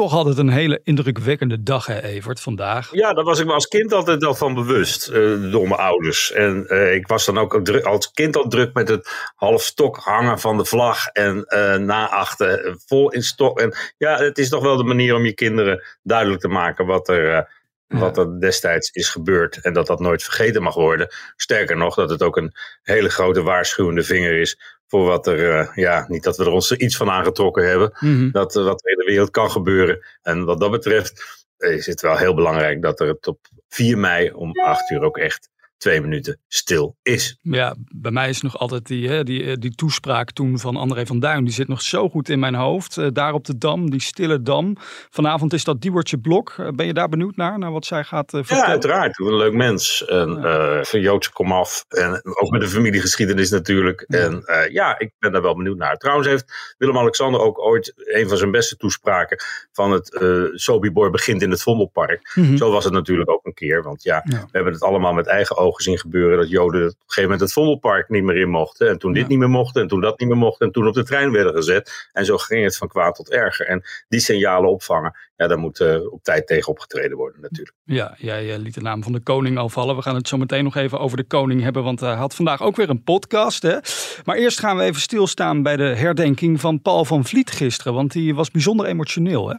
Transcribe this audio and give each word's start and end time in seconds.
Toch 0.00 0.14
altijd 0.14 0.38
een 0.38 0.48
hele 0.48 0.80
indrukwekkende 0.84 1.62
dag, 1.62 1.86
hè, 1.86 2.02
Evert, 2.02 2.40
vandaag. 2.40 2.88
Ja, 2.92 3.12
daar 3.12 3.24
was 3.24 3.38
ik 3.40 3.46
me 3.46 3.52
als 3.52 3.66
kind 3.66 3.92
altijd 3.92 4.24
al 4.24 4.34
van 4.34 4.54
bewust, 4.54 5.08
uh, 5.10 5.52
door 5.52 5.68
mijn 5.68 5.80
ouders. 5.80 6.32
En 6.32 6.64
uh, 6.68 6.94
ik 6.94 7.06
was 7.06 7.26
dan 7.26 7.38
ook 7.38 7.60
druk, 7.64 7.84
als 7.84 8.10
kind 8.10 8.36
al 8.36 8.48
druk 8.48 8.74
met 8.74 8.88
het 8.88 9.30
half 9.34 9.62
stok 9.62 9.96
hangen 9.96 10.38
van 10.38 10.56
de 10.56 10.64
vlag 10.64 11.06
en 11.06 11.44
uh, 11.48 11.76
na 11.76 12.08
achter 12.08 12.76
vol 12.86 13.10
in 13.12 13.22
stok. 13.22 13.60
En 13.60 13.76
ja, 13.98 14.16
het 14.16 14.38
is 14.38 14.48
toch 14.48 14.62
wel 14.62 14.76
de 14.76 14.84
manier 14.84 15.14
om 15.14 15.24
je 15.24 15.34
kinderen 15.34 15.84
duidelijk 16.02 16.40
te 16.40 16.48
maken 16.48 16.86
wat 16.86 17.08
er 17.08 17.58
wat 17.86 18.18
er 18.18 18.40
destijds 18.40 18.90
is 18.90 19.08
gebeurd 19.08 19.60
en 19.60 19.72
dat 19.72 19.86
dat 19.86 20.00
nooit 20.00 20.22
vergeten 20.22 20.62
mag 20.62 20.74
worden. 20.74 21.08
Sterker 21.36 21.76
nog, 21.76 21.94
dat 21.94 22.10
het 22.10 22.22
ook 22.22 22.36
een 22.36 22.52
hele 22.82 23.08
grote 23.08 23.42
waarschuwende 23.42 24.02
vinger 24.02 24.40
is 24.40 24.79
voor 24.90 25.04
wat 25.04 25.26
er, 25.26 25.38
uh, 25.38 25.74
ja, 25.74 26.04
niet 26.08 26.22
dat 26.22 26.36
we 26.36 26.44
er 26.44 26.50
ons 26.50 26.72
iets 26.72 26.96
van 26.96 27.10
aangetrokken 27.10 27.68
hebben, 27.68 27.92
mm 28.00 28.16
-hmm. 28.16 28.30
dat 28.30 28.54
wat 28.54 28.84
er 28.84 28.90
in 28.90 28.98
de 28.98 29.04
wereld 29.04 29.30
kan 29.30 29.50
gebeuren. 29.50 30.06
En 30.22 30.44
wat 30.44 30.60
dat 30.60 30.70
betreft 30.70 31.44
is 31.58 31.86
het 31.86 32.00
wel 32.00 32.16
heel 32.16 32.34
belangrijk 32.34 32.82
dat 32.82 33.00
er 33.00 33.08
het 33.08 33.26
op 33.26 33.38
4 33.68 33.98
mei 33.98 34.30
om 34.30 34.60
8 34.60 34.90
uur 34.90 35.02
ook 35.02 35.18
echt 35.18 35.48
twee 35.80 36.00
minuten 36.00 36.38
stil 36.48 36.96
is. 37.02 37.38
Ja, 37.42 37.74
bij 37.94 38.10
mij 38.10 38.28
is 38.28 38.40
nog 38.40 38.58
altijd 38.58 38.86
die, 38.86 39.08
hè, 39.08 39.24
die, 39.24 39.58
die 39.58 39.74
toespraak 39.74 40.30
toen 40.30 40.58
van 40.58 40.76
André 40.76 41.06
van 41.06 41.20
Duin. 41.20 41.44
Die 41.44 41.52
zit 41.52 41.68
nog 41.68 41.82
zo 41.82 42.08
goed 42.08 42.28
in 42.28 42.38
mijn 42.38 42.54
hoofd. 42.54 42.96
Uh, 42.96 43.06
daar 43.12 43.32
op 43.32 43.44
de 43.44 43.58
Dam, 43.58 43.90
die 43.90 44.00
stille 44.00 44.42
Dam. 44.42 44.76
Vanavond 45.10 45.52
is 45.52 45.64
dat 45.64 45.80
Diewertje 45.80 46.18
Blok. 46.18 46.54
Uh, 46.60 46.68
ben 46.68 46.86
je 46.86 46.92
daar 46.94 47.08
benieuwd 47.08 47.36
naar, 47.36 47.58
naar 47.58 47.72
wat 47.72 47.86
zij 47.86 48.04
gaat 48.04 48.32
uh, 48.32 48.40
vertellen? 48.40 48.64
Ja, 48.64 48.70
uiteraard. 48.70 49.18
Een 49.18 49.36
leuk 49.36 49.52
mens. 49.52 50.04
En, 50.04 50.30
ja. 50.30 50.84
van 50.84 51.00
Joodse 51.00 51.32
komaf. 51.32 51.84
En 51.88 52.20
ook 52.24 52.50
met 52.50 52.60
de 52.60 52.68
familiegeschiedenis 52.68 53.50
natuurlijk. 53.50 54.04
Ja. 54.06 54.18
En 54.18 54.44
ja, 54.72 54.98
ik 54.98 55.12
ben 55.18 55.32
daar 55.32 55.42
wel 55.42 55.56
benieuwd 55.56 55.76
naar. 55.76 55.96
Trouwens 55.96 56.28
heeft 56.28 56.74
Willem-Alexander 56.78 57.40
ook 57.40 57.58
ooit 57.58 57.92
een 57.96 58.28
van 58.28 58.36
zijn 58.36 58.50
beste 58.50 58.76
toespraken 58.76 59.38
van 59.72 59.90
het 59.90 60.20
Sobibor 60.54 61.10
begint 61.10 61.42
in 61.42 61.50
het 61.50 61.62
Vondelpark. 61.62 62.32
Mm 62.34 62.44
-hmm. 62.44 62.56
Zo 62.56 62.70
was 62.70 62.84
het 62.84 62.92
natuurlijk 62.92 63.30
ook 63.30 63.44
een 63.46 63.54
keer. 63.54 63.82
Want 63.82 64.02
ja, 64.02 64.24
ja. 64.24 64.40
we 64.40 64.48
hebben 64.50 64.72
het 64.72 64.82
allemaal 64.82 65.12
met 65.12 65.26
eigen 65.26 65.56
ogen 65.56 65.69
gezien 65.72 65.98
gebeuren 65.98 66.38
dat 66.38 66.50
Joden 66.50 66.82
op 66.82 66.88
een 66.88 66.94
gegeven 66.98 67.22
moment 67.22 67.40
het 67.40 67.52
Vondelpark 67.52 68.08
niet 68.08 68.22
meer 68.22 68.36
in 68.36 68.48
mochten. 68.48 68.88
En 68.88 68.98
toen 68.98 69.12
dit 69.12 69.22
ja. 69.22 69.28
niet 69.28 69.38
meer 69.38 69.50
mocht 69.50 69.76
en 69.76 69.88
toen 69.88 70.00
dat 70.00 70.18
niet 70.18 70.28
meer 70.28 70.38
mocht 70.38 70.60
en 70.60 70.70
toen 70.72 70.86
op 70.86 70.94
de 70.94 71.04
trein 71.04 71.32
werden 71.32 71.54
gezet. 71.54 72.08
En 72.12 72.24
zo 72.24 72.36
ging 72.36 72.64
het 72.64 72.76
van 72.76 72.88
kwaad 72.88 73.14
tot 73.14 73.30
erger. 73.30 73.66
En 73.66 73.82
die 74.08 74.20
signalen 74.20 74.70
opvangen, 74.70 75.16
ja, 75.36 75.46
daar 75.46 75.58
moet 75.58 75.80
uh, 75.80 76.12
op 76.12 76.22
tijd 76.22 76.46
tegen 76.46 76.68
opgetreden 76.68 77.16
worden 77.16 77.40
natuurlijk. 77.40 77.76
Ja, 77.84 78.14
jij 78.18 78.58
liet 78.58 78.74
de 78.74 78.80
naam 78.80 79.02
van 79.02 79.12
de 79.12 79.20
koning 79.20 79.58
al 79.58 79.68
vallen. 79.68 79.96
We 79.96 80.02
gaan 80.02 80.14
het 80.14 80.28
zo 80.28 80.36
meteen 80.36 80.64
nog 80.64 80.76
even 80.76 80.98
over 80.98 81.16
de 81.16 81.24
koning 81.24 81.62
hebben, 81.62 81.82
want 81.82 82.00
hij 82.00 82.14
had 82.14 82.34
vandaag 82.34 82.62
ook 82.62 82.76
weer 82.76 82.90
een 82.90 83.02
podcast. 83.02 83.62
Hè? 83.62 83.78
Maar 84.24 84.36
eerst 84.36 84.58
gaan 84.58 84.76
we 84.76 84.82
even 84.82 85.00
stilstaan 85.00 85.62
bij 85.62 85.76
de 85.76 85.94
herdenking 85.94 86.60
van 86.60 86.82
Paul 86.82 87.04
van 87.04 87.24
Vliet 87.24 87.50
gisteren, 87.50 87.94
want 87.94 88.12
die 88.12 88.34
was 88.34 88.50
bijzonder 88.50 88.86
emotioneel 88.86 89.48
hè? 89.48 89.54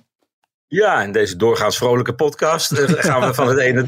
Ja, 0.74 1.04
in 1.04 1.12
deze 1.12 1.36
doorgaans 1.36 1.78
vrolijke 1.78 2.14
podcast 2.14 2.80
gaan 3.08 3.28
we 3.28 3.34
van 3.34 3.48
het 3.48 3.58
ene 3.58 3.88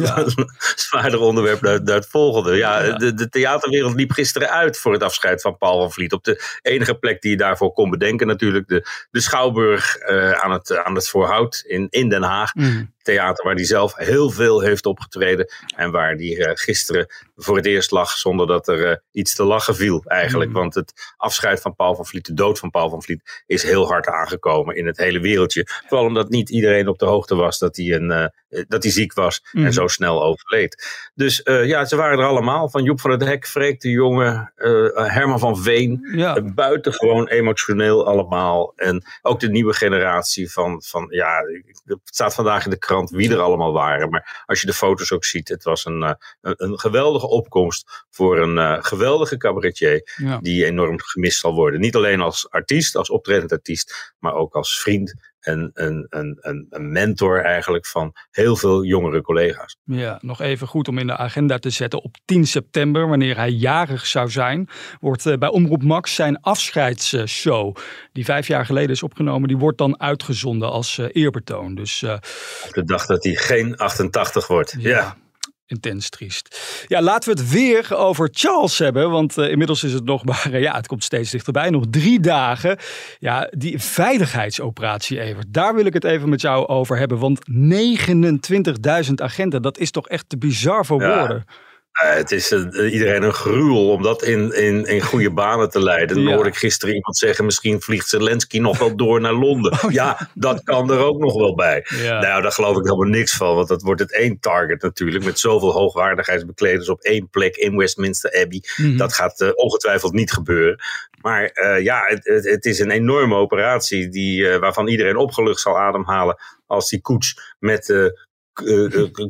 ja. 0.00 0.26
zwaardere 0.74 1.22
onderwerp 1.22 1.60
naar, 1.60 1.82
naar, 1.82 1.94
het 1.94 2.06
volgende. 2.06 2.56
Ja, 2.56 2.82
ja, 2.82 2.96
De, 2.96 3.14
de 3.14 3.28
theaterwereld 3.28 3.94
liep 3.94 4.10
gisteren 4.10 4.50
uit 4.50 4.78
voor 4.78 4.92
het 4.92 5.02
afscheid 5.02 5.40
van 5.40 5.56
Paul 5.56 5.80
van 5.80 5.92
Vliet. 5.92 6.12
Op 6.12 6.24
de 6.24 6.58
enige 6.62 6.98
plek 6.98 7.20
die 7.20 7.30
je 7.30 7.36
daarvoor 7.36 7.72
kon 7.72 7.90
bedenken 7.90 8.26
natuurlijk. 8.26 8.68
De, 8.68 8.86
de 9.10 9.20
Schouwburg 9.20 9.96
uh, 10.08 10.30
aan, 10.30 10.50
het, 10.50 10.76
aan 10.76 10.94
het 10.94 11.08
Voorhout 11.08 11.62
in, 11.66 11.86
in 11.90 12.08
Den 12.08 12.22
Haag. 12.22 12.54
Mm. 12.54 12.94
Theater 13.06 13.44
waar 13.44 13.54
hij 13.54 13.64
zelf 13.64 13.96
heel 13.96 14.30
veel 14.30 14.60
heeft 14.60 14.86
opgetreden. 14.86 15.46
En 15.76 15.90
waar 15.90 16.14
hij 16.14 16.36
uh, 16.36 16.50
gisteren 16.54 17.06
voor 17.36 17.56
het 17.56 17.66
eerst 17.66 17.90
lag 17.90 18.10
zonder 18.10 18.46
dat 18.46 18.68
er 18.68 18.90
uh, 18.90 18.96
iets 19.12 19.34
te 19.34 19.44
lachen 19.44 19.76
viel 19.76 20.02
eigenlijk. 20.04 20.50
Mm. 20.50 20.56
Want 20.56 20.74
het 20.74 21.14
afscheid 21.16 21.60
van 21.60 21.74
Paul 21.74 21.94
van 21.94 22.06
Vliet, 22.06 22.26
de 22.26 22.34
dood 22.34 22.58
van 22.58 22.70
Paul 22.70 22.90
van 22.90 23.02
Vliet, 23.02 23.42
is 23.46 23.62
heel 23.62 23.86
hard 23.86 24.06
aangekomen 24.06 24.76
in 24.76 24.86
het 24.86 24.96
hele 24.96 25.20
wereldje. 25.20 25.66
Vooral 25.86 26.06
omdat 26.06 26.28
niet 26.28 26.50
iedereen 26.50 26.88
op 26.88 26.98
de 26.98 27.06
hoogte 27.06 27.34
was 27.34 27.58
dat 27.58 27.76
hij, 27.76 27.92
een, 27.92 28.10
uh, 28.10 28.26
dat 28.68 28.82
hij 28.82 28.92
ziek 28.92 29.12
was 29.12 29.44
mm. 29.52 29.64
en 29.64 29.72
zo 29.72 29.86
snel 29.86 30.22
overleed. 30.22 30.86
Dus 31.14 31.40
ja, 31.44 31.84
ze 31.84 31.96
waren 31.96 32.18
er 32.18 32.24
allemaal. 32.24 32.70
Van 32.70 32.82
Joep 32.82 33.00
van 33.00 33.10
het 33.10 33.24
Hek, 33.24 33.46
Freek 33.46 33.80
de 33.80 33.90
Jonge, 33.90 34.52
Herman 34.94 35.38
van 35.38 35.58
Veen. 35.58 36.08
Ja. 36.12 36.42
buitengewoon 36.42 37.28
emotioneel 37.28 38.06
allemaal. 38.06 38.72
En 38.76 39.04
ook 39.22 39.40
de 39.40 39.50
nieuwe 39.50 39.74
generatie 39.74 40.52
van, 40.52 40.82
van 40.82 41.06
ja, 41.10 41.40
het 41.84 41.98
staat 42.04 42.34
vandaag 42.34 42.64
in 42.64 42.70
de 42.70 42.78
krant 42.78 43.10
wie 43.10 43.30
er 43.30 43.40
allemaal 43.40 43.72
waren. 43.72 44.10
Maar 44.10 44.44
als 44.46 44.60
je 44.60 44.66
de 44.66 44.72
foto's 44.72 45.12
ook 45.12 45.24
ziet, 45.24 45.48
het 45.48 45.64
was 45.64 45.84
een, 45.84 46.02
uh, 46.02 46.12
een, 46.40 46.78
geweldige 46.78 47.28
opkomst 47.28 48.04
voor 48.10 48.38
een 48.38 48.84
geweldige 48.84 49.36
cabaretier. 49.36 50.14
Ja. 50.16 50.38
Die 50.38 50.64
enorm 50.64 51.00
gemist 51.00 51.40
zal 51.40 51.54
worden. 51.54 51.80
Niet 51.80 51.96
alleen 51.96 52.20
als 52.20 52.50
artiest, 52.50 52.96
als 52.96 53.10
optredend 53.10 53.52
artiest, 53.52 54.14
maar 54.18 54.34
ook 54.34 54.54
als 54.54 54.80
vriend 54.80 55.10
en 55.10 55.35
een, 55.46 55.70
een, 55.74 56.06
een, 56.10 56.66
een, 56.70 56.92
mentor 56.92 57.44
eigenlijk 57.44 57.86
van 57.86 58.12
heel 58.30 58.56
veel 58.56 58.84
jongere 58.84 59.22
collega's. 59.22 59.76
Ja, 59.84 60.18
nog 60.22 60.40
even 60.40 60.66
goed 60.66 60.88
om 60.88 60.98
in 60.98 61.06
de 61.06 61.16
agenda 61.16 61.58
te 61.58 61.70
zetten. 61.70 62.02
Op 62.02 62.16
10 62.24 62.46
september, 62.46 63.08
wanneer 63.08 63.36
hij 63.36 63.50
jarig 63.50 64.06
zou 64.06 64.30
zijn, 64.30 64.68
wordt 65.00 65.26
uh, 65.26 65.36
bij 65.36 65.48
Omroep 65.48 65.82
Max 65.82 66.14
zijn 66.14 66.40
afscheidsshow, 66.40 67.76
die 68.12 68.24
vijf 68.24 68.46
jaar 68.46 68.66
geleden 68.66 68.90
is 68.90 69.02
opgenomen, 69.02 69.48
die 69.48 69.56
wordt 69.56 69.78
dan 69.78 70.00
uitgezonden 70.00 70.70
als 70.70 70.98
uh, 70.98 71.06
eerbetoon. 71.12 71.74
Dus, 71.74 72.02
uh, 72.02 72.12
Op 72.66 72.72
de 72.72 72.84
dag 72.84 73.06
dat 73.06 73.24
hij 73.24 73.34
geen 73.34 73.76
88 73.76 74.46
wordt. 74.46 74.76
ja. 74.78 74.90
ja 74.90 75.16
intens 75.66 76.08
triest. 76.08 76.60
Ja, 76.88 77.02
laten 77.02 77.34
we 77.34 77.40
het 77.40 77.50
weer 77.50 77.96
over 77.96 78.28
Charles 78.32 78.78
hebben. 78.78 79.10
Want 79.10 79.38
uh, 79.38 79.50
inmiddels 79.50 79.84
is 79.84 79.92
het 79.92 80.04
nog 80.04 80.24
maar, 80.24 80.48
uh, 80.50 80.60
ja, 80.60 80.74
het 80.74 80.86
komt 80.86 81.04
steeds 81.04 81.30
dichterbij. 81.30 81.70
Nog 81.70 81.84
drie 81.90 82.20
dagen. 82.20 82.78
Ja, 83.18 83.50
die 83.50 83.78
veiligheidsoperatie, 83.78 85.20
Evert. 85.20 85.46
Daar 85.48 85.74
wil 85.74 85.86
ik 85.86 85.92
het 85.92 86.04
even 86.04 86.28
met 86.28 86.40
jou 86.40 86.66
over 86.66 86.98
hebben. 86.98 87.18
Want 87.18 87.40
29.000 89.08 89.14
agenten, 89.14 89.62
dat 89.62 89.78
is 89.78 89.90
toch 89.90 90.08
echt 90.08 90.28
te 90.28 90.38
bizar 90.38 90.86
voor 90.86 91.00
ja. 91.00 91.18
woorden. 91.18 91.44
Uh, 92.04 92.14
het 92.14 92.32
is 92.32 92.52
uh, 92.52 92.92
iedereen 92.92 93.22
een 93.22 93.32
gruwel 93.32 93.90
om 93.90 94.02
dat 94.02 94.22
in, 94.22 94.54
in, 94.54 94.84
in 94.84 95.00
goede 95.00 95.30
banen 95.30 95.70
te 95.70 95.82
leiden. 95.82 96.16
Dan 96.16 96.24
ja. 96.24 96.34
hoorde 96.34 96.48
ik 96.48 96.56
gisteren 96.56 96.94
iemand 96.94 97.16
zeggen: 97.16 97.44
misschien 97.44 97.80
vliegt 97.80 98.08
Zelensky 98.08 98.58
nog 98.58 98.78
wel 98.78 98.96
door 98.96 99.20
naar 99.20 99.32
Londen. 99.32 99.74
Oh, 99.86 99.92
ja. 99.92 100.16
ja. 100.18 100.28
dat 100.34 100.62
kan 100.62 100.90
er 100.90 100.98
ook 100.98 101.18
nog 101.18 101.34
wel 101.34 101.54
bij. 101.54 101.86
Ja. 102.02 102.20
Nou, 102.20 102.42
daar 102.42 102.52
geloof 102.52 102.76
ik 102.76 102.84
helemaal 102.84 103.08
niks 103.08 103.36
van, 103.36 103.54
want 103.54 103.68
dat 103.68 103.82
wordt 103.82 104.00
het 104.00 104.12
één 104.12 104.40
target 104.40 104.82
natuurlijk. 104.82 105.24
Met 105.24 105.38
zoveel 105.38 105.72
hoogwaardigheidsbekleders 105.72 106.88
op 106.88 107.00
één 107.00 107.28
plek 107.30 107.56
in 107.56 107.76
Westminster 107.76 108.40
Abbey. 108.42 108.62
Mm 108.76 108.86
-hmm. 108.86 108.96
Dat 108.96 109.12
gaat 109.12 109.40
uh, 109.40 109.48
ongetwijfeld 109.54 110.12
niet 110.12 110.32
gebeuren. 110.32 110.80
Maar 111.20 111.50
ja, 111.82 112.04
het, 112.06 112.24
het, 112.24 112.44
het, 112.44 112.64
is 112.64 112.78
een 112.78 112.90
enorme 112.90 113.34
operatie 113.34 114.08
die, 114.08 114.58
waarvan 114.58 114.88
iedereen 114.88 115.16
opgelucht 115.16 115.60
zal 115.60 115.78
ademhalen 115.78 116.36
als 116.66 116.88
die 116.88 117.00
koets 117.00 117.54
met 117.58 118.12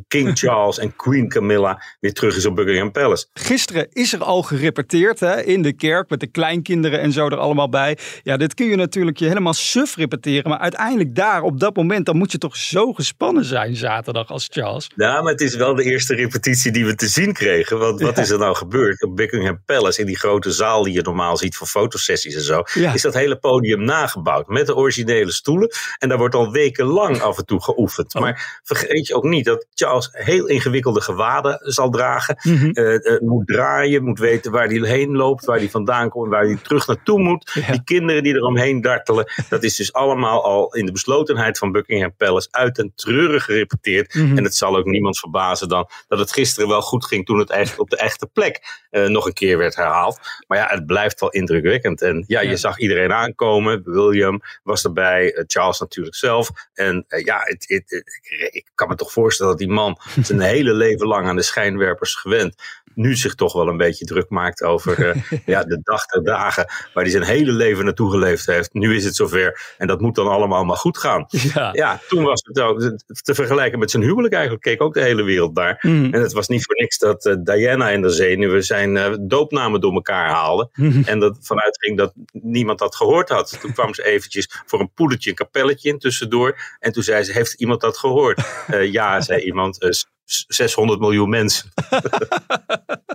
King 0.07 0.37
Charles 0.37 0.79
en 0.79 0.95
Queen 0.95 1.29
Camilla 1.29 1.81
weer 1.99 2.13
terug 2.13 2.35
is 2.35 2.45
op 2.45 2.55
Buckingham 2.55 2.91
Palace. 2.91 3.25
Gisteren 3.33 3.87
is 3.91 4.13
er 4.13 4.23
al 4.23 4.43
gerepeteerd 4.43 5.19
hè, 5.19 5.41
in 5.41 5.61
de 5.61 5.73
kerk 5.73 6.09
met 6.09 6.19
de 6.19 6.27
kleinkinderen 6.27 6.99
en 6.99 7.11
zo 7.11 7.25
er 7.25 7.37
allemaal 7.37 7.69
bij. 7.69 7.97
Ja, 8.23 8.37
dit 8.37 8.53
kun 8.53 8.65
je 8.65 8.75
natuurlijk 8.75 9.17
je 9.17 9.27
helemaal 9.27 9.53
suf 9.53 9.95
repeteren, 9.95 10.49
maar 10.49 10.59
uiteindelijk 10.59 11.15
daar 11.15 11.41
op 11.41 11.59
dat 11.59 11.75
moment 11.75 12.05
dan 12.05 12.17
moet 12.17 12.31
je 12.31 12.37
toch 12.37 12.55
zo 12.55 12.93
gespannen 12.93 13.45
zijn 13.45 13.75
zaterdag 13.75 14.29
als 14.29 14.47
Charles. 14.51 14.89
Ja, 14.95 15.21
maar 15.21 15.31
het 15.31 15.41
is 15.41 15.55
wel 15.55 15.75
de 15.75 15.83
eerste 15.83 16.15
repetitie 16.15 16.71
die 16.71 16.85
we 16.85 16.95
te 16.95 17.07
zien 17.07 17.33
kregen. 17.33 17.79
Want 17.79 18.01
wat 18.01 18.15
ja. 18.15 18.21
is 18.21 18.29
er 18.29 18.39
nou 18.39 18.55
gebeurd 18.55 19.03
op 19.03 19.15
Buckingham 19.15 19.61
Palace 19.65 19.99
in 19.99 20.05
die 20.05 20.17
grote 20.17 20.51
zaal 20.51 20.83
die 20.83 20.93
je 20.93 21.01
normaal 21.01 21.37
ziet 21.37 21.55
voor 21.55 21.67
fotosessies 21.67 22.35
en 22.35 22.41
zo, 22.41 22.63
ja. 22.73 22.93
is 22.93 23.01
dat 23.01 23.13
hele 23.13 23.37
podium 23.37 23.83
nagebouwd 23.83 24.47
met 24.47 24.65
de 24.65 24.75
originele 24.75 25.31
stoelen 25.31 25.71
en 25.97 26.09
daar 26.09 26.17
wordt 26.17 26.35
al 26.35 26.51
wekenlang 26.51 27.21
af 27.21 27.37
en 27.37 27.45
toe 27.45 27.63
geoefend. 27.63 28.15
Oh. 28.15 28.21
Maar 28.21 28.59
vergeet 28.63 29.07
je 29.07 29.15
ook 29.17 29.23
niet 29.23 29.45
dat 29.45 29.65
Charles 29.73 30.09
heel 30.11 30.47
ingewikkelde 30.47 31.01
gewaden 31.01 31.59
zal 31.61 31.89
dragen. 31.89 32.35
Eh, 32.35 33.19
moet 33.19 33.47
draaien, 33.47 34.03
moet 34.03 34.19
weten 34.19 34.51
waar 34.51 34.67
hij 34.67 34.89
heen 34.89 35.15
loopt, 35.15 35.45
waar 35.45 35.57
hij 35.57 35.69
vandaan 35.69 36.09
komt, 36.09 36.29
waar 36.29 36.43
hij 36.45 36.57
terug 36.63 36.87
naartoe 36.87 37.19
moet. 37.19 37.53
Die 37.71 37.83
kinderen 37.83 38.23
die 38.23 38.33
eromheen 38.35 38.81
dartelen. 38.81 39.31
Dat 39.49 39.63
is 39.63 39.75
dus 39.75 39.93
allemaal 39.93 40.43
al 40.43 40.73
in 40.75 40.85
de 40.85 40.91
beslotenheid 40.91 41.57
van 41.57 41.71
Buckingham 41.71 42.15
Palace 42.17 42.47
uit 42.51 42.77
en 42.77 42.91
treurig 42.95 43.43
gerepeteerd. 43.43 44.13
Mhm. 44.13 44.37
En 44.37 44.43
het 44.43 44.55
zal 44.55 44.77
ook 44.77 44.85
niemand 44.85 45.19
verbazen 45.19 45.69
dan 45.69 45.89
dat 46.07 46.19
het 46.19 46.31
gisteren 46.33 46.69
wel 46.69 46.81
goed 46.81 47.05
ging 47.05 47.25
toen 47.25 47.39
het 47.39 47.49
echt 47.49 47.79
op 47.79 47.89
de 47.89 47.97
echte 47.97 48.27
plek 48.33 48.85
eh, 48.89 49.05
nog 49.07 49.25
een 49.25 49.33
keer 49.33 49.57
werd 49.57 49.75
herhaald. 49.75 50.19
Maar 50.47 50.57
ja, 50.57 50.67
het 50.69 50.85
blijft 50.85 51.19
wel 51.19 51.29
indrukwekkend. 51.29 52.01
En 52.01 52.23
ja, 52.27 52.41
je 52.41 52.57
zag 52.57 52.77
iedereen 52.79 53.13
aankomen. 53.13 53.81
William 53.83 54.41
was 54.63 54.83
erbij, 54.83 55.43
Charles 55.47 55.79
natuurlijk 55.79 56.15
zelf. 56.15 56.49
En 56.73 57.05
ja, 57.07 57.39
het, 57.43 57.65
het, 57.67 57.83
het- 57.89 58.19
ik, 58.21 58.49
ik 58.53 58.65
kan 58.75 58.87
me 58.87 58.95
toch 58.95 59.06
voorstellen 59.11 59.51
dat 59.51 59.61
die 59.61 59.71
man 59.71 59.97
zijn 60.21 60.39
hele 60.39 60.73
leven 60.73 61.07
lang 61.07 61.27
aan 61.27 61.35
de 61.35 61.41
schijnwerpers 61.41 62.15
gewend. 62.15 62.55
Nu 62.97 63.15
zich 63.15 63.35
toch 63.35 63.53
wel 63.53 63.67
een 63.67 63.77
beetje 63.77 64.05
druk 64.05 64.29
maakt 64.29 64.63
over 64.63 65.07
eh, 65.09 65.21
ja, 65.45 65.63
de 65.63 65.79
dag 65.83 66.05
der 66.05 66.23
dagen. 66.23 66.65
Waar 66.93 67.03
hij 67.03 67.11
zijn 67.11 67.23
hele 67.23 67.51
leven 67.51 67.85
naartoe 67.85 68.11
geleefd 68.11 68.45
heeft. 68.45 68.73
Nu 68.73 68.95
is 68.95 69.03
het 69.03 69.15
zover. 69.15 69.75
En 69.77 69.87
dat 69.87 70.01
moet 70.01 70.15
dan 70.15 70.27
allemaal 70.27 70.63
maar 70.63 70.77
goed 70.77 70.97
gaan. 70.97 71.25
Ja. 71.29 71.69
Ja, 71.73 71.99
toen 72.07 72.23
was 72.23 72.41
het 72.43 72.59
ook 72.59 72.79
te 73.21 73.35
vergelijken 73.35 73.79
met 73.79 73.91
zijn 73.91 74.03
huwelijk 74.03 74.33
eigenlijk. 74.33 74.63
Keek 74.63 74.81
ook 74.81 74.93
de 74.93 75.01
hele 75.01 75.23
wereld 75.23 75.53
naar. 75.53 75.77
Mhm. 75.81 76.13
En 76.13 76.21
het 76.21 76.33
was 76.33 76.47
niet 76.47 76.65
voor 76.65 76.75
niks 76.75 76.97
dat 76.97 77.25
eh, 77.25 77.35
Diana 77.39 77.91
en 77.91 78.01
de 78.01 78.09
zenuwen 78.09 78.63
zijn 78.63 78.97
eh, 78.97 79.13
doopnamen 79.19 79.81
door 79.81 79.93
elkaar 79.93 80.29
haalden. 80.29 80.69
Mhm. 80.73 81.01
En 81.05 81.19
dat 81.19 81.37
vanuit 81.41 81.77
ging 81.79 81.97
dat 81.97 82.13
niemand 82.31 82.79
dat 82.79 82.95
gehoord 82.95 83.29
had. 83.29 83.57
Toen 83.61 83.73
kwam 83.73 83.93
ze 83.93 84.05
eventjes 84.05 84.61
voor 84.65 84.79
een 84.79 84.91
poedertje 84.93 85.29
een 85.29 85.35
kapelletje 85.35 85.89
in 85.89 85.99
tussendoor. 85.99 86.59
En 86.79 86.91
toen 86.91 87.03
zei 87.03 87.23
ze, 87.23 87.31
heeft 87.31 87.53
iemand 87.53 87.81
dat 87.81 87.97
gehoord? 87.97 88.41
Eh, 88.97 89.03
ja, 89.03 89.21
zei 89.21 89.41
iemand, 89.41 89.81
eh, 89.81 89.89
s- 89.91 90.45
600 90.47 90.99
miljoen 90.99 91.29
mensen. 91.29 91.69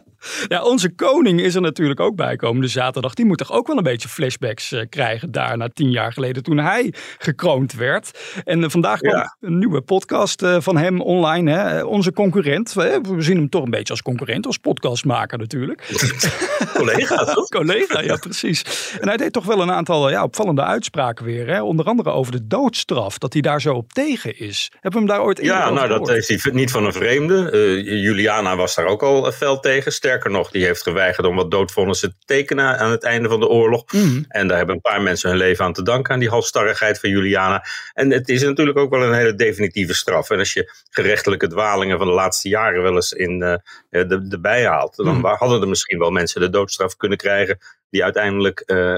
Ja, 0.49 0.63
onze 0.63 0.95
koning 0.95 1.41
is 1.41 1.55
er 1.55 1.61
natuurlijk 1.61 2.01
ook 2.01 2.17
bij 2.17 2.37
komende 2.37 2.69
zaterdag. 2.69 3.15
Die 3.15 3.25
moet 3.25 3.39
toch 3.39 3.53
ook 3.53 3.67
wel 3.67 3.77
een 3.77 3.83
beetje 3.83 4.09
flashbacks 4.09 4.73
eh, 4.73 4.83
krijgen 4.89 5.31
daar 5.31 5.57
na 5.57 5.69
tien 5.69 5.91
jaar 5.91 6.13
geleden 6.13 6.43
toen 6.43 6.59
hij 6.59 6.95
gekroond 7.19 7.73
werd. 7.73 8.19
En 8.45 8.65
eh, 8.65 8.71
vandaag 8.71 9.01
kwam 9.01 9.15
Ja. 9.15 9.37
een 9.41 9.59
nieuwe 9.59 9.81
podcast 9.81 10.43
eh, 10.43 10.57
van 10.61 10.77
hem 10.77 11.01
online. 11.01 11.51
Hè? 11.51 11.83
Onze 11.83 12.13
concurrent. 12.13 12.73
We, 12.73 13.01
zien 13.19 13.37
hem 13.37 13.49
toch 13.49 13.65
een 13.65 13.71
beetje 13.71 13.93
als 13.93 14.03
concurrent, 14.03 14.47
als 14.47 14.57
podcastmaker 14.57 15.39
natuurlijk. 15.39 15.89
Collega, 16.75 17.25
toch? 17.25 17.49
Collega, 17.59 18.01
ja 18.01 18.17
precies. 18.17 18.65
En 19.01 19.09
hij 19.09 19.17
deed 19.17 19.33
toch 19.33 19.45
wel 19.45 19.61
een 19.61 19.73
aantal 19.73 20.11
ja, 20.11 20.23
opvallende 20.23 20.63
uitspraken 20.63 21.25
weer. 21.25 21.47
Hè? 21.47 21.63
Onder 21.63 21.87
andere 21.87 22.11
over 22.11 22.33
de 22.33 22.47
doodstraf, 22.47 23.19
dat 23.19 23.33
hij 23.33 23.43
daar 23.43 23.61
zo 23.61 23.75
op 23.75 23.93
tegen 23.93 24.39
is. 24.39 24.71
Hebben 24.73 24.91
we 24.91 24.99
hem 24.99 25.17
daar 25.17 25.27
ooit 25.27 25.41
Ja, 25.43 25.71
nou 25.71 25.89
dat 25.89 26.09
heeft 26.09 26.29
hij 26.29 26.53
niet 26.53 26.71
van 26.71 26.85
een 26.85 26.93
vreemde. 26.93 27.51
Juliana 27.85 28.57
was 28.57 28.75
daar 28.75 28.87
ook 28.87 29.03
al 29.03 29.33
fel 29.33 29.61
tegen. 29.61 29.93
Sterker 29.93 30.31
nog, 30.33 30.51
die 30.51 30.65
heeft 30.65 30.83
geweigerd 30.83 31.27
om 31.27 31.37
wat 31.37 31.51
doodvonnissen 31.51 32.09
te 32.11 32.25
tekenen 32.27 32.79
aan 32.79 32.91
het 32.91 33.03
einde 33.03 33.29
van 33.29 33.41
de 33.41 33.49
oorlog. 33.49 33.93
Mhm. 33.93 34.23
En 34.29 34.49
daar 34.49 34.57
hebben 34.57 34.75
een 34.75 34.81
paar 34.81 35.03
mensen 35.03 35.29
hun 35.29 35.39
leven 35.39 35.65
aan 35.65 35.73
te 35.73 35.83
danken, 35.83 36.13
aan 36.15 36.21
die 36.21 36.29
halstarrigheid 36.29 37.01
van 37.01 37.11
Juliana. 37.11 37.65
En 37.93 38.11
het 38.11 38.29
is 38.29 38.43
natuurlijk 38.43 38.79
ook 38.79 38.91
wel 38.91 39.03
een 39.03 39.15
hele 39.15 39.35
definitieve 39.35 39.95
straf. 39.95 40.31
En 40.31 40.39
als 40.39 40.53
je 40.53 40.73
gerechtelijke 40.91 41.47
dwalingen 41.49 41.99
van 41.99 42.07
de 42.07 42.13
laatste 42.13 42.49
jaren 42.49 42.83
wel 42.83 42.95
eens 42.95 43.13
in 43.13 43.43
eh, 43.43 43.55
de, 43.89 44.29
de 44.29 44.41
bijhaalt, 44.41 44.97
dan 44.97 45.07
Hmm. 45.15 45.25
hadden 45.25 45.61
er 45.61 45.69
misschien 45.69 45.99
wel 45.99 46.11
mensen 46.11 46.41
de 46.41 46.51
doodstraf 46.51 46.97
kunnen 46.97 47.19
krijgen 47.19 47.59
die 47.91 48.05
uiteindelijk 48.05 48.61
eh, 48.61 48.95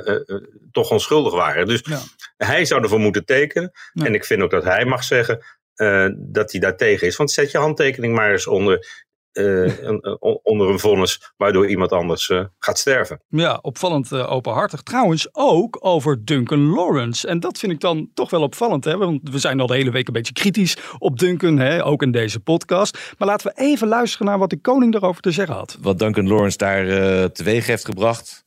toch 0.72 0.90
onschuldig 0.90 1.32
waren. 1.34 1.66
Dus 1.66 1.80
Ja. 1.84 2.00
hij 2.36 2.64
zou 2.64 2.82
ervoor 2.82 2.98
moeten 3.00 3.24
tekenen. 3.24 3.72
Ja. 3.92 4.04
En 4.04 4.14
ik 4.14 4.24
vind 4.24 4.42
ook 4.42 4.50
dat 4.50 4.64
hij 4.64 4.84
mag 4.84 5.04
zeggen 5.04 5.44
dat 6.16 6.52
hij 6.52 6.60
daar 6.60 6.76
tegen 6.76 7.06
is. 7.06 7.16
Want 7.16 7.30
zet 7.30 7.50
je 7.50 7.58
handtekening 7.58 8.14
maar 8.14 8.32
eens 8.32 8.46
onder, 8.46 9.03
eh, 9.34 9.44
een, 9.84 9.98
een- 10.00 10.18
onder 10.42 10.68
een 10.70 10.78
vonnis 10.78 11.32
waardoor 11.36 11.68
iemand 11.68 11.92
anders 11.92 12.28
eh, 12.28 12.44
gaat 12.58 12.78
sterven. 12.78 13.20
Ja, 13.28 13.58
opvallend 13.62 14.12
eh, 14.12 14.32
openhartig. 14.32 14.82
Trouwens 14.82 15.28
ook 15.32 15.78
over 15.80 16.24
Duncan 16.24 16.66
Lawrence. 16.70 17.26
En 17.28 17.40
dat 17.40 17.58
vind 17.58 17.72
ik 17.72 17.80
dan 17.80 18.10
toch 18.14 18.30
wel 18.30 18.42
opvallend. 18.42 18.84
Hè? 18.84 18.96
Want 18.96 19.20
we 19.30 19.38
zijn 19.38 19.60
al 19.60 19.66
de 19.66 19.74
hele 19.74 19.90
week 19.90 20.06
een 20.06 20.12
beetje 20.12 20.32
kritisch 20.32 20.76
op 20.98 21.18
Duncan. 21.18 21.58
Hè? 21.58 21.84
Ook 21.84 22.02
in 22.02 22.10
deze 22.10 22.40
podcast. 22.40 22.98
Maar 23.18 23.28
laten 23.28 23.46
we 23.54 23.62
even 23.62 23.88
luisteren 23.88 24.26
naar 24.26 24.38
wat 24.38 24.50
de 24.50 24.60
koning 24.60 24.92
daarover 24.92 25.22
te 25.22 25.30
zeggen 25.30 25.54
had. 25.54 25.78
wat 25.80 25.98
Duncan 25.98 26.28
Lawrence 26.28 26.56
daar 26.56 26.88
eh, 26.88 27.24
teweeg 27.24 27.66
heeft 27.66 27.84
gebracht. 27.84 28.44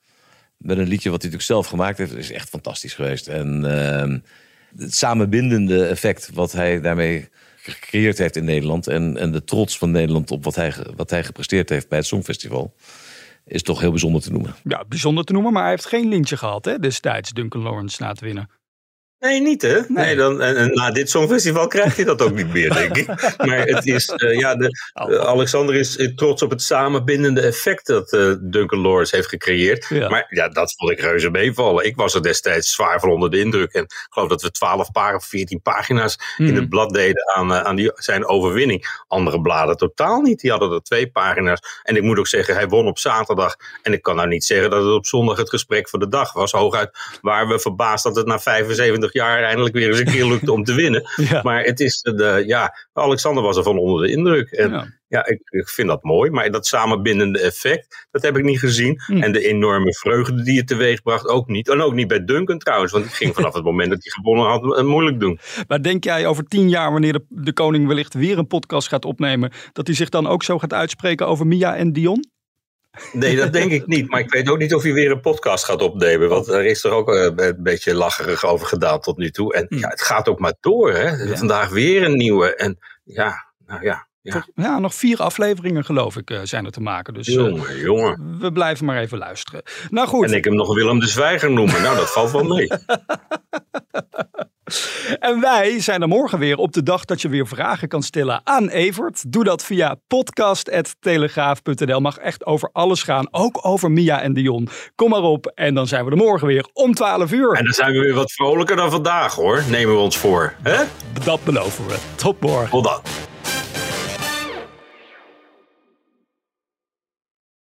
Met 0.58 0.78
een 0.78 0.88
liedje 0.88 1.10
wat 1.10 1.22
hij 1.22 1.32
natuurlijk 1.32 1.44
zelf 1.62 1.68
gemaakt 1.68 1.98
heeft, 1.98 2.16
is 2.16 2.32
echt 2.32 2.50
fantastisch 2.50 2.94
geweest. 2.94 3.28
En 3.28 3.66
ehm, 3.66 4.20
het 4.78 4.96
samenbindende 4.96 5.86
effect 5.86 6.30
wat 6.34 6.52
hij 6.52 6.82
daarmee 6.82 7.30
gecreëerd 7.72 8.18
heeft 8.18 8.36
in 8.36 8.46
Nederland. 8.46 8.88
En, 8.88 9.18
en 9.18 9.32
de 9.32 9.44
trots 9.44 9.78
van 9.78 9.92
Nederland 9.92 10.32
op 10.32 10.44
wat 10.44 10.56
hij, 10.56 10.74
wat 10.96 11.10
hij 11.10 11.24
gepresteerd 11.24 11.70
heeft 11.70 11.90
bij 11.90 11.98
het 11.98 12.08
Songfestival. 12.08 12.74
Is 13.46 13.62
toch 13.62 13.80
heel 13.80 13.90
bijzonder 13.90 14.22
te 14.22 14.32
noemen. 14.32 14.56
Ja, 14.64 14.86
bijzonder 14.88 15.24
te 15.24 15.34
noemen. 15.34 15.54
Maar 15.54 15.62
hij 15.62 15.72
heeft 15.72 15.86
geen 15.86 16.08
lintje 16.08 16.38
gehad 16.38 16.66
hè, 16.66 16.80
destijds, 16.80 17.32
Duncan 17.32 17.62
Lawrence, 17.62 18.02
na 18.02 18.10
het 18.10 18.20
winnen. 18.20 18.50
Nee, 19.20 19.42
niet 19.42 19.62
hè? 19.62 19.80
Nee. 19.88 20.16
dan, 20.16 20.42
en, 20.42 20.56
en 20.56 20.74
na 20.74 20.92
dit 20.92 21.10
Songfestival 21.10 21.68
krijgt 21.68 21.96
hij 21.96 22.06
dat 22.06 22.22
ook 22.22 22.34
niet 22.36 22.54
meer, 22.54 22.74
denk 22.74 22.98
ik. 22.98 23.08
Maar 23.48 23.58
het 23.60 23.86
is, 23.86 24.08
eh, 24.10 24.40
ja, 24.40 24.56
de, 24.56 24.70
Oh. 24.94 25.14
eh, 25.14 25.20
Alexander 25.20 25.76
is 25.76 25.98
eh, 25.98 26.08
trots 26.16 26.42
op 26.42 26.50
het 26.50 26.62
samenbindende 26.62 27.42
effect 27.42 27.86
dat 27.88 28.14
eh, 28.14 28.34
Duncan 28.42 28.80
Lawrence 28.80 29.16
heeft 29.16 29.28
gecreëerd. 29.28 29.86
Ja. 29.90 30.10
Maar 30.10 30.26
ja, 30.30 30.50
dat 30.50 30.74
vond 30.78 30.92
ik 30.92 31.00
reuze 31.00 31.30
meevallen. 31.30 31.86
Ik 31.86 31.96
was 31.96 32.14
er 32.14 32.24
destijds 32.24 32.72
zwaar 32.74 33.00
van 33.00 33.10
onder 33.10 33.30
de 33.32 33.40
indruk. 33.40 33.74
En 33.74 33.82
ik 33.84 34.08
geloof 34.10 34.30
dat 34.30 34.42
we 34.42 34.52
12 34.52 34.92
paar 34.92 35.16
of 35.16 35.26
14 35.26 35.62
pagina's 35.62 36.18
in 36.38 36.56
het 36.56 36.70
blad 36.70 36.94
deden 36.94 37.36
aan, 37.36 37.54
aan 37.54 37.76
die, 37.76 37.92
zijn 37.96 38.26
overwinning. 38.28 38.86
Andere 39.08 39.42
bladen 39.42 39.78
totaal 39.78 40.22
niet. 40.22 40.40
Die 40.40 40.52
hadden 40.52 40.72
er 40.72 40.82
twee 40.82 41.12
pagina's. 41.12 41.60
En 41.84 41.96
ik 41.96 42.02
moet 42.02 42.18
ook 42.20 42.28
zeggen, 42.28 42.54
hij 42.56 42.68
won 42.68 42.88
op 42.88 43.00
zaterdag. 43.00 43.56
En 43.82 43.94
ik 43.94 44.02
kan 44.02 44.16
nou 44.16 44.28
niet 44.28 44.44
zeggen 44.46 44.70
dat 44.70 44.84
het 44.84 44.94
op 44.94 45.06
zondag 45.06 45.38
het 45.38 45.50
gesprek 45.50 45.90
van 45.90 46.00
de 46.00 46.08
dag 46.08 46.34
was. 46.34 46.52
Hooguit 46.52 46.90
waren 47.22 47.48
we 47.48 47.60
verbaasd 47.60 48.04
dat 48.04 48.16
het 48.16 48.26
na 48.26 48.40
75 48.40 49.07
jaar 49.14 49.44
eindelijk 49.44 49.76
weer 49.76 49.88
eens 49.88 50.00
een 50.00 50.06
keer 50.06 50.26
lukte 50.26 50.52
om 50.52 50.64
te 50.64 50.74
winnen. 50.74 51.04
Ja. 51.30 51.42
Maar 51.44 51.64
het 51.64 51.80
is, 51.80 52.02
de, 52.02 52.44
ja, 52.46 52.74
Alexander 52.94 53.44
was 53.44 53.58
er 53.58 53.64
van 53.64 53.78
onder 53.78 54.06
de 54.06 54.12
indruk. 54.12 54.52
En 54.52 54.70
Ja. 54.72 54.88
ja, 55.08 55.26
ik, 55.26 55.40
ik 55.50 55.70
vind 55.70 55.88
dat 55.88 56.04
mooi. 56.04 56.32
Maar 56.32 56.52
dat 56.52 56.68
samenbindende 56.68 57.40
effect, 57.40 58.08
dat 58.12 58.22
heb 58.22 58.38
ik 58.38 58.44
niet 58.44 58.60
gezien. 58.60 59.02
Hm. 59.06 59.24
En 59.24 59.32
de 59.32 59.48
enorme 59.48 59.94
vreugde 59.94 60.44
die 60.44 60.58
het 60.58 60.68
teweeg 60.68 61.02
bracht 61.02 61.28
ook 61.28 61.48
niet. 61.48 61.70
En 61.70 61.82
ook 61.82 61.94
niet 61.94 62.08
bij 62.08 62.26
Duncan 62.26 62.58
trouwens. 62.58 62.92
Want 62.92 63.04
die 63.04 63.14
ging 63.14 63.36
vanaf 63.36 63.54
het 63.54 63.64
moment 63.64 63.90
dat 63.90 64.04
hij 64.04 64.12
gewonnen 64.12 64.46
had 64.46 64.78
eh, 64.78 64.84
moeilijk 64.84 65.20
doen. 65.20 65.40
Maar 65.68 65.82
denk 65.82 66.04
jij 66.04 66.26
over 66.26 66.44
tien 66.44 66.70
jaar, 66.70 66.92
wanneer 66.92 67.14
de, 67.14 67.26
de 67.30 67.54
koning 67.54 67.88
wellicht 67.88 68.14
weer 68.14 68.38
een 68.38 68.48
podcast 68.48 68.88
gaat 68.88 69.06
opnemen, 69.06 69.52
dat 69.74 69.88
hij 69.88 69.96
zich 69.96 70.10
dan 70.10 70.28
ook 70.28 70.44
zo 70.44 70.60
gaat 70.60 70.74
uitspreken 70.74 71.28
over 71.28 71.48
Mia 71.48 71.76
en 71.76 71.94
Dion? 71.94 72.36
Nee, 73.14 73.36
dat 73.36 73.54
denk 73.54 73.72
ik 73.72 73.88
niet. 73.88 74.10
Maar 74.10 74.20
ik 74.20 74.32
weet 74.32 74.50
ook 74.50 74.58
niet 74.58 74.74
of 74.74 74.84
hij 74.84 74.94
weer 74.94 75.12
een 75.12 75.22
podcast 75.22 75.66
gaat 75.66 75.82
opnemen. 75.82 76.30
Want 76.30 76.48
er 76.48 76.66
is 76.66 76.84
er 76.84 76.92
ook 76.92 77.10
eh, 77.14 77.24
een 77.36 77.56
beetje 77.64 77.94
lacherig 77.96 78.46
over 78.46 78.68
gedaan 78.68 79.00
tot 79.00 79.18
nu 79.18 79.30
toe. 79.32 79.54
En 79.54 79.66
Hm. 79.70 79.78
ja, 79.78 79.88
het 79.88 80.02
gaat 80.02 80.28
ook 80.28 80.40
maar 80.40 80.54
door. 80.60 80.92
Hè? 80.94 81.38
Vandaag 81.38 81.70
weer 81.70 82.04
een 82.04 82.18
nieuwe. 82.18 82.56
En 82.56 82.78
ja, 83.04 83.46
nou 83.66 83.84
ja. 83.84 84.08
ja. 84.22 84.46
Ja, 84.56 84.80
nog 84.80 84.96
vier 84.96 85.18
afleveringen 85.20 85.86
geloof 85.86 86.16
ik 86.18 86.30
eh, 86.30 86.40
zijn 86.44 86.66
er 86.66 86.72
te 86.72 86.82
maken. 86.82 87.14
Dus 87.14 87.28
eh, 87.28 87.34
Jongen, 87.34 87.80
jongen. 87.80 88.38
we 88.40 88.52
blijven 88.52 88.86
maar 88.86 88.98
even 89.02 89.18
luisteren. 89.18 89.62
Nou 89.90 90.08
goed, 90.08 90.26
En 90.26 90.34
ik 90.34 90.44
hem 90.44 90.56
nog 90.56 90.74
Willem 90.74 91.00
de 91.00 91.08
Zwijger 91.08 91.52
noemen. 91.52 91.82
Nou, 91.82 91.96
dat 91.96 92.12
valt 92.12 92.32
wel 92.32 92.44
mee. 92.44 92.68
En 95.20 95.40
wij 95.40 95.80
zijn 95.80 96.02
er 96.02 96.08
morgen 96.08 96.40
weer 96.40 96.58
op 96.58 96.74
de 96.74 96.84
dag 96.84 97.06
dat 97.06 97.22
je 97.22 97.30
weer 97.30 97.48
vragen 97.48 97.88
kan 97.88 98.04
stellen 98.04 98.42
aan 98.44 98.70
Evert. 98.70 99.32
Doe 99.32 99.44
dat 99.44 99.64
via 99.64 99.96
podcast.telegraaf.nl. 100.08 102.00
Mag 102.00 102.18
echt 102.18 102.46
over 102.46 102.70
alles 102.74 103.04
gaan, 103.04 103.28
ook 103.32 103.60
over 103.66 103.92
Mia 103.92 104.22
en 104.22 104.34
Dion. 104.34 104.70
Kom 104.96 105.10
maar 105.10 105.22
op 105.22 105.52
en 105.56 105.74
dan 105.74 105.88
zijn 105.88 106.06
we 106.06 106.12
er 106.12 106.18
morgen 106.18 106.48
weer 106.48 106.68
om 106.74 106.94
12 106.94 107.32
uur. 107.32 107.54
En 107.54 107.64
dan 107.64 107.74
zijn 107.74 107.92
we 107.92 108.00
weer 108.00 108.14
wat 108.14 108.32
vrolijker 108.32 108.76
dan 108.76 108.92
vandaag 108.92 109.36
hoor. 109.36 109.64
Nemen 109.70 109.96
we 109.96 110.02
ons 110.02 110.18
voor. 110.18 110.54
Hè? 110.64 110.84
dat 111.24 111.44
beloven 111.44 111.88
we. 111.88 111.98
Tot 112.16 112.42
morgen. 112.42 112.70
Tot 112.70 112.84
dan. 112.84 113.02